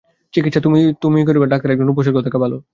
চিকিৎসা 0.33 0.59
তো 0.59 0.69
তুমিই 1.01 1.25
করিবে, 1.25 1.45
ডাক্তার 1.47 1.71
একজন 1.71 1.89
উপসর্গ 1.89 2.17
থাকা 2.21 2.39
ভালো। 2.39 2.57